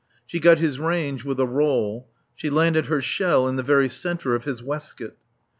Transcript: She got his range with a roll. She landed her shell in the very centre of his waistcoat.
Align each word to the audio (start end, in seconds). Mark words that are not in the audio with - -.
She 0.25 0.39
got 0.39 0.57
his 0.57 0.79
range 0.79 1.23
with 1.23 1.39
a 1.39 1.45
roll. 1.45 2.09
She 2.33 2.49
landed 2.49 2.87
her 2.87 3.01
shell 3.01 3.47
in 3.47 3.55
the 3.55 3.61
very 3.61 3.87
centre 3.87 4.33
of 4.33 4.45
his 4.45 4.63
waistcoat. 4.63 5.15